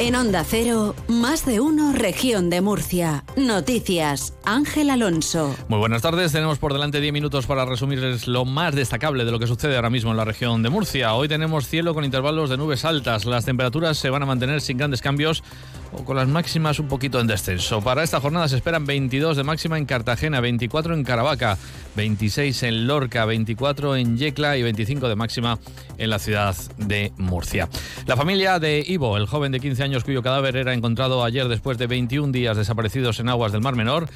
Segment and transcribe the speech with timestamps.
[0.00, 3.22] En Onda Cero, más de uno, región de Murcia.
[3.36, 5.54] Noticias, Ángel Alonso.
[5.68, 9.38] Muy buenas tardes, tenemos por delante 10 minutos para resumirles lo más destacable de lo
[9.38, 11.12] que sucede ahora mismo en la región de Murcia.
[11.12, 14.78] Hoy tenemos cielo con intervalos de nubes altas, las temperaturas se van a mantener sin
[14.78, 15.44] grandes cambios
[15.92, 17.80] o con las máximas un poquito en descenso.
[17.80, 21.58] Para esta jornada se esperan 22 de máxima en Cartagena, 24 en Caravaca,
[21.96, 25.58] 26 en Lorca, 24 en Yecla y 25 de máxima
[25.98, 27.68] en la ciudad de Murcia.
[28.06, 31.78] La familia de Ivo, el joven de 15 años cuyo cadáver era encontrado ayer después
[31.78, 34.08] de 21 días desaparecidos en aguas del Mar Menor,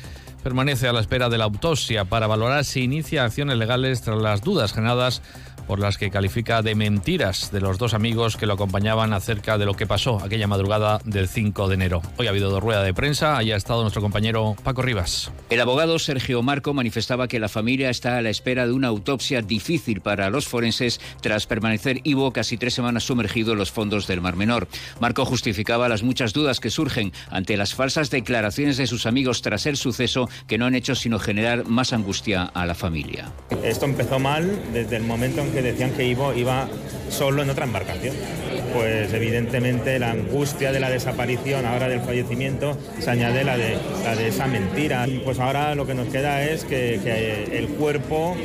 [0.42, 4.42] permanece a la espera de la autopsia para valorar si inicia acciones legales tras las
[4.42, 5.22] dudas generadas
[5.66, 9.66] por las que califica de mentiras de los dos amigos que lo acompañaban acerca de
[9.66, 12.02] lo que pasó aquella madrugada del 5 de enero.
[12.16, 15.30] Hoy ha habido rueda de prensa, ahí ha estado nuestro compañero Paco Rivas.
[15.50, 19.42] El abogado Sergio Marco manifestaba que la familia está a la espera de una autopsia
[19.42, 24.20] difícil para los forenses tras permanecer Ivo casi tres semanas sumergido en los fondos del
[24.20, 24.68] Mar Menor.
[25.00, 29.66] Marco justificaba las muchas dudas que surgen ante las falsas declaraciones de sus amigos tras
[29.66, 33.32] el suceso que no han hecho sino generar más angustia a la familia.
[33.62, 36.68] Esto empezó mal desde el momento en que decían que Ivo iba
[37.08, 38.14] solo en otra embarcación.
[38.72, 44.16] Pues evidentemente la angustia de la desaparición, ahora del fallecimiento, se añade la de, la
[44.16, 45.06] de esa mentira.
[45.24, 48.36] Pues ahora lo que nos queda es que, que el cuerpo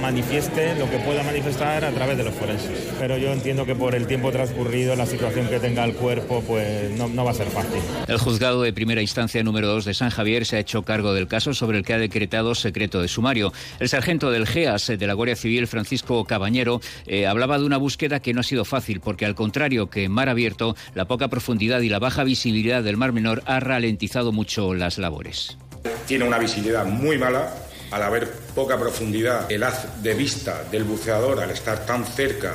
[0.00, 2.92] manifieste lo que pueda manifestar a través de los forenses.
[2.98, 6.90] Pero yo entiendo que por el tiempo transcurrido, la situación que tenga el cuerpo, pues
[6.92, 7.80] no, no va a ser fácil.
[8.06, 11.28] El juzgado de primera instancia número 2 de San Javier se ha hecho cargo del
[11.28, 13.52] caso sobre el que ha decretado secreto de sumario.
[13.80, 18.20] El sargento del GEAS de la Guardia Civil, Francisco Cabañero, eh, hablaba de una búsqueda
[18.20, 21.80] que no ha sido fácil, porque al contrario que en mar abierto, la poca profundidad
[21.80, 25.58] y la baja visibilidad del Mar Menor ha ralentizado mucho las labores.
[26.06, 27.54] Tiene una visibilidad muy mala,
[27.90, 32.54] al haber poca profundidad, el haz de vista del buceador al estar tan cerca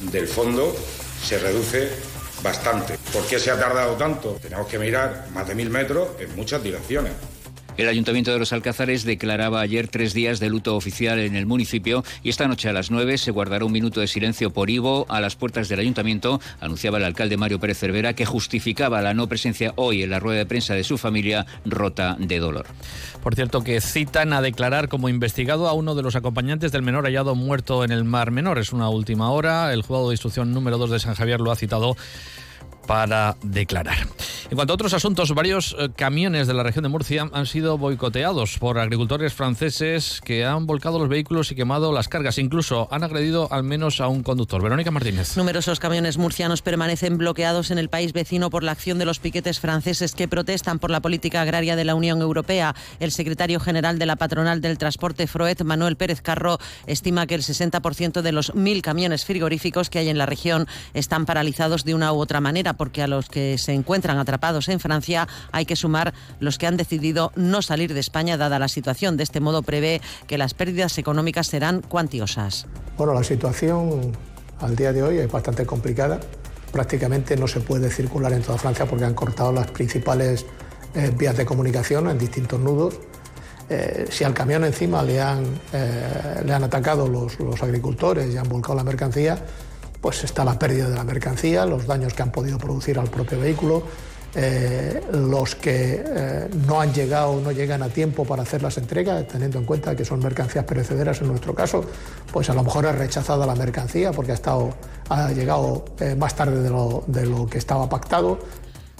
[0.00, 0.74] del fondo
[1.22, 1.90] se reduce
[2.42, 2.98] bastante.
[3.12, 4.38] ¿Por qué se ha tardado tanto?
[4.40, 7.12] Tenemos que mirar más de mil metros en muchas direcciones.
[7.80, 12.04] El Ayuntamiento de los Alcázares declaraba ayer tres días de luto oficial en el municipio
[12.22, 15.18] y esta noche a las nueve se guardará un minuto de silencio por Ivo a
[15.22, 19.72] las puertas del Ayuntamiento, anunciaba el alcalde Mario Pérez Cervera, que justificaba la no presencia
[19.76, 22.66] hoy en la rueda de prensa de su familia rota de dolor.
[23.22, 27.04] Por cierto, que citan a declarar como investigado a uno de los acompañantes del menor
[27.04, 28.58] hallado muerto en el Mar Menor.
[28.58, 29.72] Es una última hora.
[29.72, 31.96] El juzgado de instrucción número 2 de San Javier lo ha citado
[32.90, 34.08] para declarar.
[34.50, 37.78] En cuanto a otros asuntos, varios eh, camiones de la región de Murcia han sido
[37.78, 42.36] boicoteados por agricultores franceses que han volcado los vehículos y quemado las cargas.
[42.38, 44.60] Incluso han agredido al menos a un conductor.
[44.60, 45.36] Verónica Martínez.
[45.36, 49.60] Numerosos camiones murcianos permanecen bloqueados en el país vecino por la acción de los piquetes
[49.60, 52.74] franceses que protestan por la política agraria de la Unión Europea.
[52.98, 56.58] El secretario general de la patronal del transporte Froet, Manuel Pérez Carro,
[56.88, 61.24] estima que el 60% de los mil camiones frigoríficos que hay en la región están
[61.24, 65.28] paralizados de una u otra manera porque a los que se encuentran atrapados en Francia
[65.52, 69.18] hay que sumar los que han decidido no salir de España dada la situación.
[69.18, 72.66] De este modo prevé que las pérdidas económicas serán cuantiosas.
[72.96, 74.12] Bueno, la situación
[74.60, 76.20] al día de hoy es bastante complicada.
[76.72, 80.46] Prácticamente no se puede circular en toda Francia porque han cortado las principales
[80.94, 82.98] eh, vías de comunicación en distintos nudos.
[83.68, 88.38] Eh, si al camión encima le han, eh, le han atacado los, los agricultores y
[88.38, 89.36] han volcado la mercancía,
[90.00, 93.38] pues está la pérdida de la mercancía, los daños que han podido producir al propio
[93.38, 93.82] vehículo,
[94.34, 98.78] eh, los que eh, no han llegado o no llegan a tiempo para hacer las
[98.78, 101.84] entregas, teniendo en cuenta que son mercancías perecederas en nuestro caso,
[102.32, 104.38] pues a lo mejor es rechazada la mercancía porque ha,
[105.08, 108.38] ha llegado eh, más tarde de lo que estaba pactado.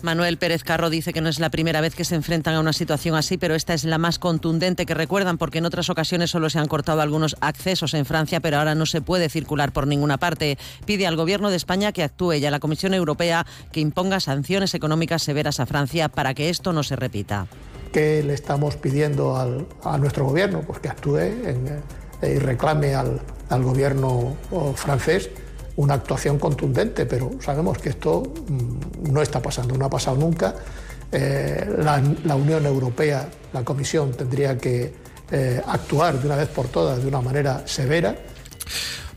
[0.02, 2.72] Manuel Pérez Carro dice que no es la primera vez que se enfrentan a una
[2.72, 6.50] situación así, pero esta es la más contundente que recuerdan porque en otras ocasiones solo
[6.50, 10.18] se han cortado algunos accesos en Francia, pero ahora no se puede circular por ninguna
[10.18, 10.58] parte.
[10.84, 14.74] Pide al Gobierno de España que actúe y a la Comisión Europea que imponga sanciones
[14.74, 17.46] económicas severas a Francia para que esto no se repita.
[17.92, 20.62] ¿Qué le estamos pidiendo al, a nuestro Gobierno?
[20.62, 21.80] Pues que actúe eh,
[22.22, 24.36] y reclame al, al Gobierno
[24.76, 25.30] francés
[25.76, 30.54] una actuación contundente, pero sabemos que esto mmm, no está pasando, no ha pasado nunca.
[31.12, 34.92] Eh, la, la, Unión Europea, la Comisión, tendría que
[35.30, 38.14] eh, actuar de una vez por todas de una manera severa.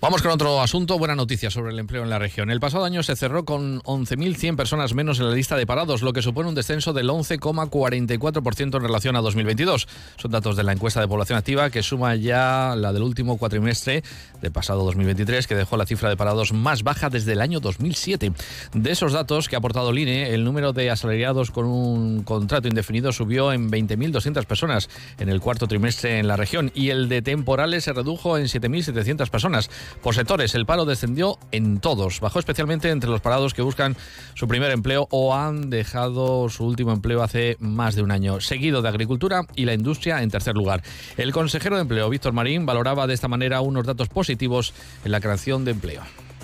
[0.03, 0.99] Vamos con otro asunto.
[0.99, 2.51] Buena noticia sobre el empleo en la región.
[2.51, 6.11] El pasado año se cerró con 11.100 personas menos en la lista de parados, lo
[6.11, 9.87] que supone un descenso del 11,44% en relación a 2022.
[10.17, 14.03] Son datos de la encuesta de población activa que suma ya la del último cuatrimestre
[14.41, 18.33] del pasado 2023, que dejó la cifra de parados más baja desde el año 2007.
[18.73, 22.67] De esos datos que ha aportado el INE, el número de asalariados con un contrato
[22.67, 27.21] indefinido subió en 20.200 personas en el cuarto trimestre en la región y el de
[27.21, 29.69] temporales se redujo en 7.700 personas.
[30.01, 33.95] Por sectores, el paro descendió en todos, bajó especialmente entre los parados que buscan
[34.33, 38.81] su primer empleo o han dejado su último empleo hace más de un año, seguido
[38.81, 40.83] de agricultura y la industria en tercer lugar.
[41.17, 44.73] El consejero de empleo, Víctor Marín, valoraba de esta manera unos datos positivos
[45.05, 46.01] en la creación de empleo.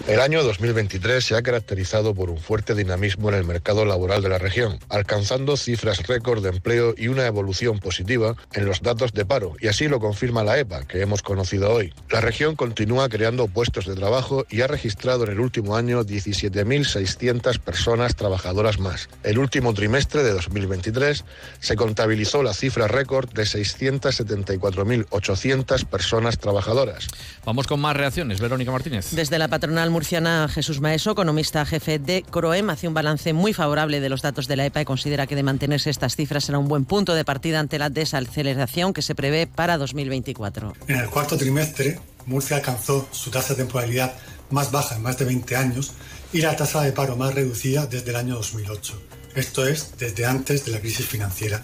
[0.08, 4.30] El año 2023 se ha caracterizado por un fuerte dinamismo en el mercado laboral de
[4.30, 9.26] la región, alcanzando cifras récord de empleo y una evolución positiva en los datos de
[9.26, 11.94] paro, y así lo confirma la EPA, que hemos conocido hoy.
[12.10, 17.60] La región continúa creando puestos de trabajo y ha registrado en el último año 17.600
[17.60, 19.10] personas trabajadoras más.
[19.24, 21.26] El último trimestre de 2023
[21.60, 27.08] se contabilizó la cifra récord de 674.800 personas trabajadoras.
[27.46, 28.40] Vamos con más reacciones.
[28.40, 29.12] Verónica Martínez.
[29.12, 34.00] Desde la patronal murciana Jesús Maeso, economista jefe de CROEM, hace un balance muy favorable
[34.00, 36.68] de los datos de la EPA y considera que de mantenerse estas cifras será un
[36.68, 40.74] buen punto de partida ante la desaceleración que se prevé para 2024.
[40.88, 44.14] En el cuarto trimestre, Murcia alcanzó su tasa de temporalidad
[44.50, 45.92] más baja en más de 20 años
[46.34, 49.02] y la tasa de paro más reducida desde el año 2008.
[49.36, 51.64] Esto es, desde antes de la crisis financiera.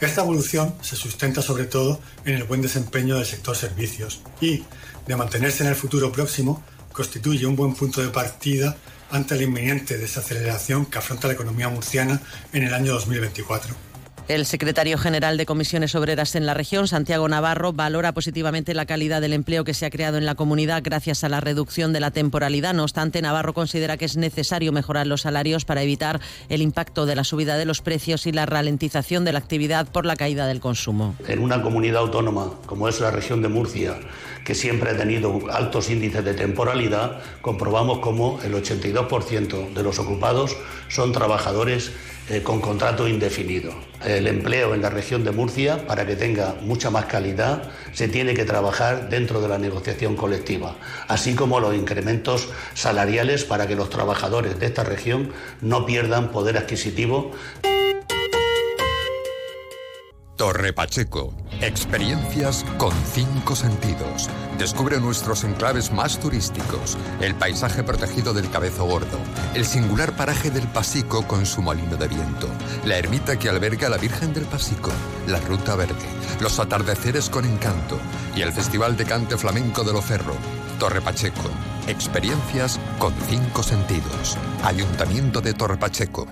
[0.00, 4.64] Esta evolución se sustenta sobre todo en el buen desempeño del sector servicios y,
[5.06, 6.62] de mantenerse en el futuro próximo,
[6.94, 8.76] constituye un buen punto de partida
[9.10, 13.74] ante la inminente desaceleración que afronta la economía murciana en el año 2024.
[14.26, 19.20] El secretario general de Comisiones Obreras en la región, Santiago Navarro, valora positivamente la calidad
[19.20, 22.10] del empleo que se ha creado en la comunidad gracias a la reducción de la
[22.10, 22.72] temporalidad.
[22.72, 27.16] No obstante, Navarro considera que es necesario mejorar los salarios para evitar el impacto de
[27.16, 30.60] la subida de los precios y la ralentización de la actividad por la caída del
[30.60, 31.14] consumo.
[31.28, 33.98] En una comunidad autónoma como es la región de Murcia,
[34.44, 40.56] que siempre ha tenido altos índices de temporalidad, comprobamos como el 82% de los ocupados
[40.88, 41.92] son trabajadores
[42.28, 43.74] eh, con contrato indefinido.
[44.02, 48.32] El empleo en la región de Murcia, para que tenga mucha más calidad, se tiene
[48.32, 50.76] que trabajar dentro de la negociación colectiva,
[51.08, 56.56] así como los incrementos salariales para que los trabajadores de esta región no pierdan poder
[56.56, 57.32] adquisitivo.
[60.44, 61.32] Torre Pacheco.
[61.62, 64.28] Experiencias con cinco sentidos.
[64.58, 69.16] Descubre nuestros enclaves más turísticos, el paisaje protegido del Cabezo Gordo,
[69.54, 72.46] el singular paraje del Pasico con su molino de viento,
[72.84, 74.90] la ermita que alberga la Virgen del Pasico,
[75.28, 75.94] la Ruta Verde,
[76.40, 77.96] los atardeceres con encanto
[78.36, 80.34] y el Festival de Cante Flamenco de Locerro.
[80.78, 81.48] Torre Pacheco.
[81.88, 84.36] Experiencias con cinco sentidos.
[84.62, 86.26] Ayuntamiento de Torre Pacheco.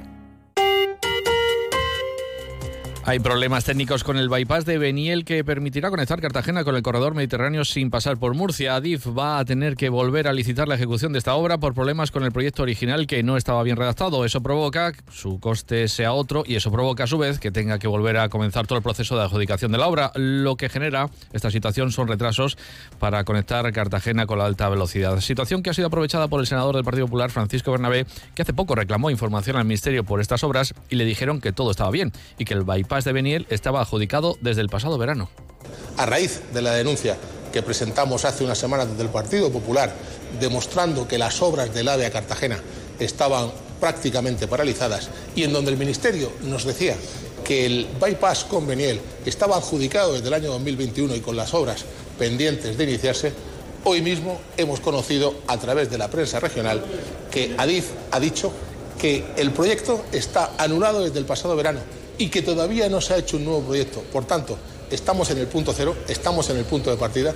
[3.04, 7.16] Hay problemas técnicos con el bypass de Beniel que permitirá conectar Cartagena con el corredor
[7.16, 8.76] mediterráneo sin pasar por Murcia.
[8.76, 12.12] Adif va a tener que volver a licitar la ejecución de esta obra por problemas
[12.12, 14.24] con el proyecto original que no estaba bien redactado.
[14.24, 17.88] Eso provoca su coste sea otro y eso provoca a su vez que tenga que
[17.88, 20.12] volver a comenzar todo el proceso de adjudicación de la obra.
[20.14, 22.56] Lo que genera esta situación son retrasos
[23.00, 25.18] para conectar Cartagena con la alta velocidad.
[25.20, 28.06] Situación que ha sido aprovechada por el senador del Partido Popular, Francisco Bernabé,
[28.36, 31.72] que hace poco reclamó información al Ministerio por estas obras y le dijeron que todo
[31.72, 35.30] estaba bien y que el bypass de Beniel estaba adjudicado desde el pasado verano.
[35.96, 37.16] A raíz de la denuncia
[37.50, 39.94] que presentamos hace unas semanas desde el Partido Popular,
[40.38, 42.58] demostrando que las obras del AVE a Cartagena
[43.00, 43.50] estaban
[43.80, 46.94] prácticamente paralizadas y en donde el Ministerio nos decía
[47.42, 51.86] que el bypass con Beniel estaba adjudicado desde el año 2021 y con las obras
[52.18, 53.32] pendientes de iniciarse,
[53.84, 56.84] hoy mismo hemos conocido a través de la prensa regional
[57.30, 58.52] que Adif ha dicho
[59.00, 61.80] que el proyecto está anulado desde el pasado verano
[62.18, 64.02] y que todavía no se ha hecho un nuevo proyecto.
[64.12, 64.58] Por tanto,
[64.90, 67.34] estamos en el punto cero, estamos en el punto de partida.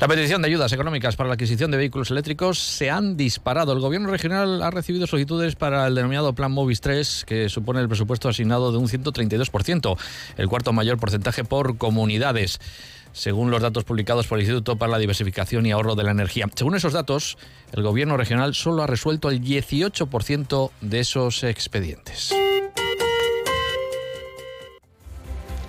[0.00, 3.72] La petición de ayudas económicas para la adquisición de vehículos eléctricos se han disparado.
[3.72, 7.88] El gobierno regional ha recibido solicitudes para el denominado Plan Movis 3, que supone el
[7.88, 9.96] presupuesto asignado de un 132%,
[10.38, 12.58] el cuarto mayor porcentaje por comunidades
[13.12, 16.46] según los datos publicados por el Instituto para la Diversificación y Ahorro de la Energía.
[16.54, 17.36] Según esos datos,
[17.72, 22.34] el gobierno regional solo ha resuelto el 18% de esos expedientes.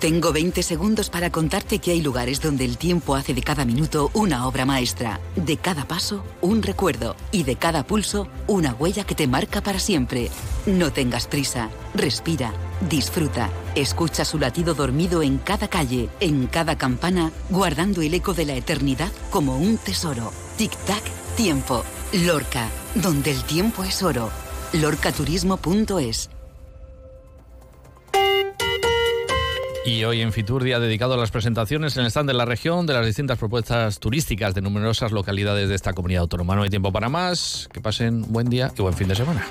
[0.04, 4.10] Tengo 20 segundos para contarte que hay lugares donde el tiempo hace de cada minuto
[4.12, 9.14] una obra maestra, de cada paso un recuerdo y de cada pulso una huella que
[9.14, 10.28] te marca para siempre.
[10.66, 12.52] No tengas prisa, respira,
[12.86, 18.44] disfruta, escucha su latido dormido en cada calle, en cada campana, guardando el eco de
[18.44, 20.34] la eternidad como un tesoro.
[20.58, 21.02] Tic-tac,
[21.34, 21.82] tiempo.
[22.12, 24.28] Lorca, donde el tiempo es oro.
[24.74, 26.28] lorcaturismo.es
[29.86, 32.86] Y hoy en Fitur, día dedicado a las presentaciones en el stand de la región
[32.86, 36.56] de las distintas propuestas turísticas de numerosas localidades de esta comunidad autónoma.
[36.56, 37.68] No hay tiempo para más.
[37.70, 39.44] Que pasen buen día y buen fin de semana.